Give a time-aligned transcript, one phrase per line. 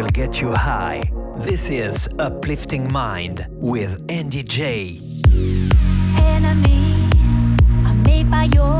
[0.00, 1.02] will get you high.
[1.36, 4.98] This is Uplifting Mind with Andy J.
[6.16, 8.79] Enemies are made by your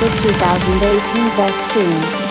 [0.00, 2.23] The 2018 Best Tune.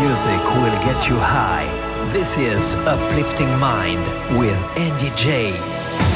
[0.00, 1.68] Music will get you high.
[2.10, 4.02] This is Uplifting Mind
[4.38, 6.09] with Andy J.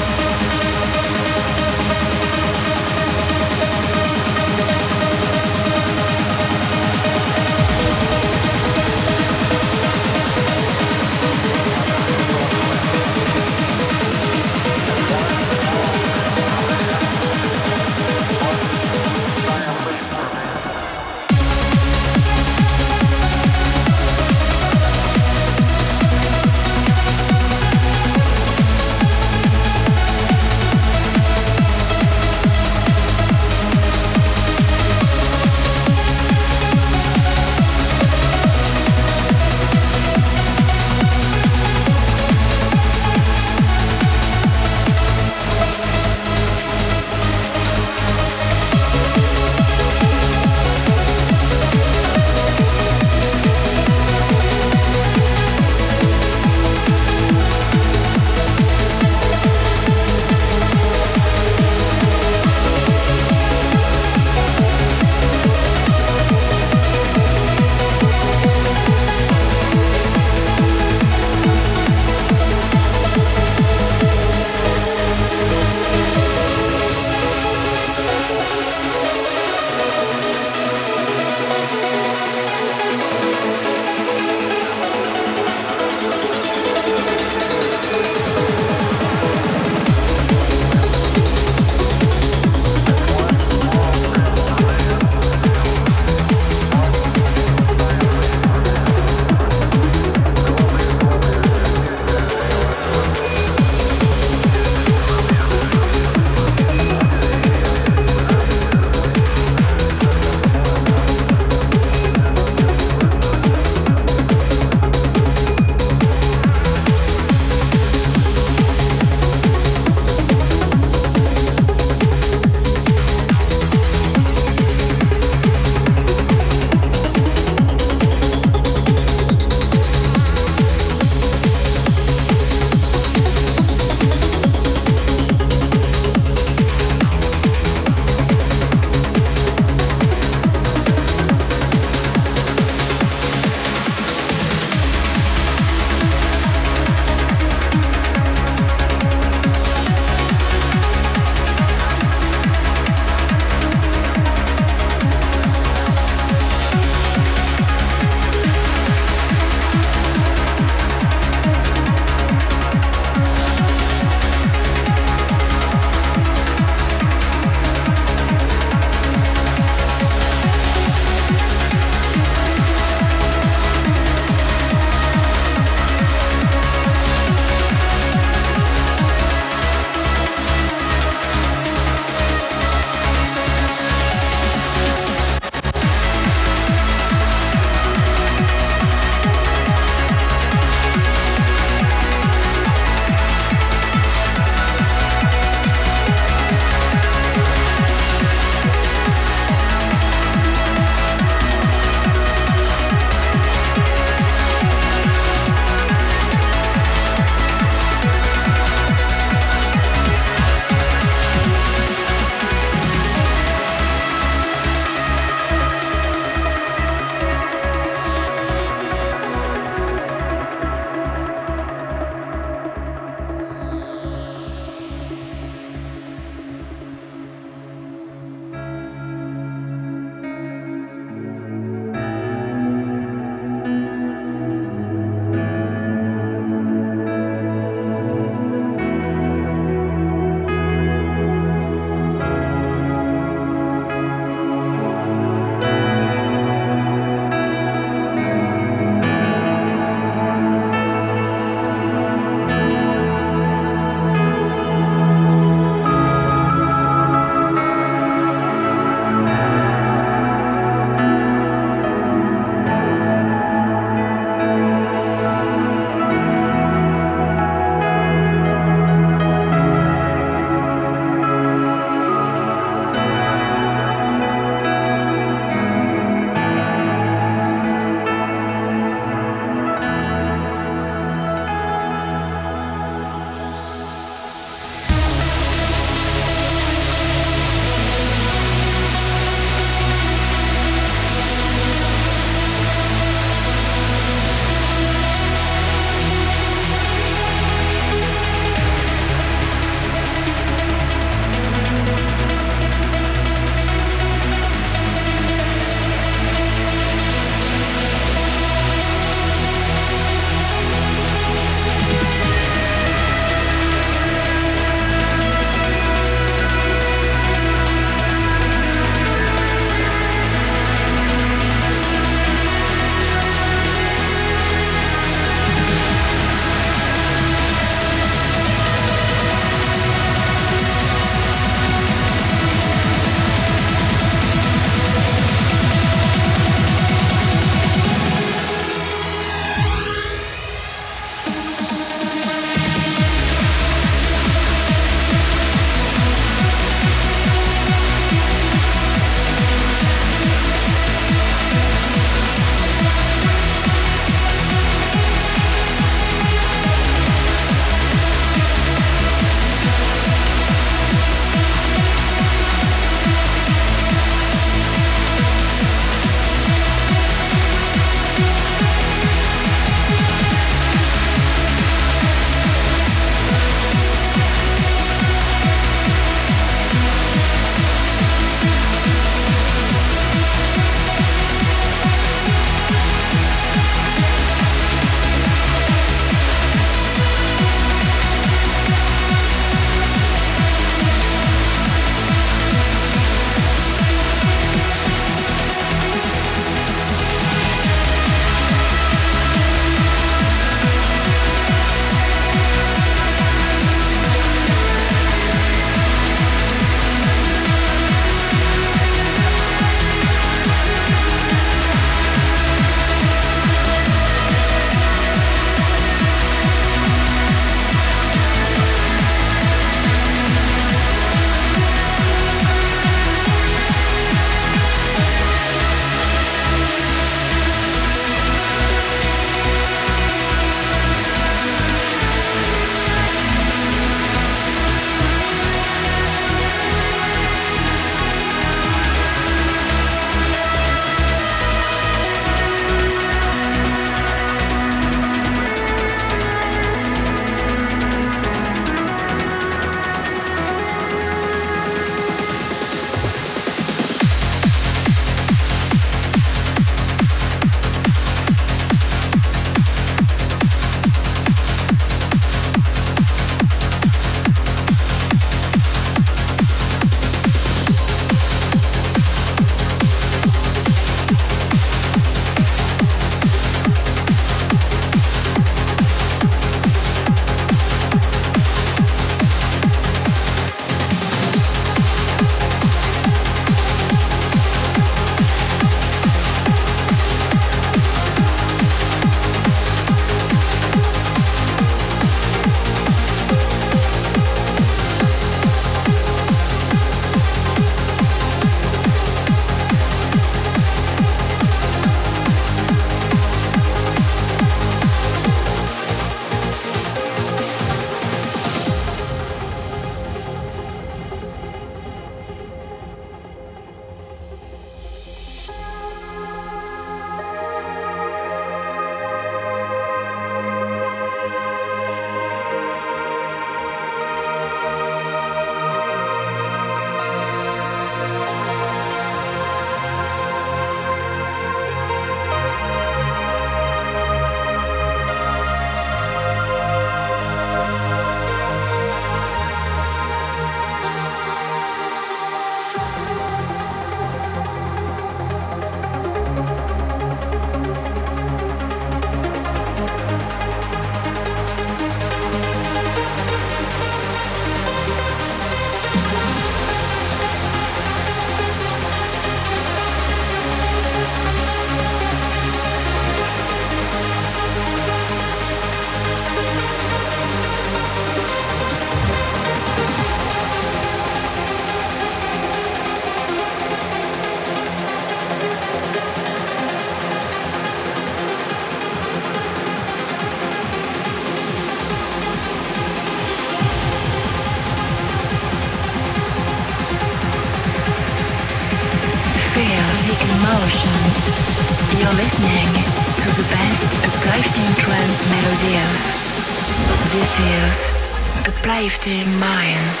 [599.05, 599.25] melodies.
[599.25, 600.00] This Mind.